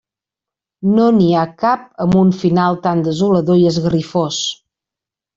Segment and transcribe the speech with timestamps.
[0.93, 4.41] No n’hi ha cap amb un final tan desolador i esgarrifós.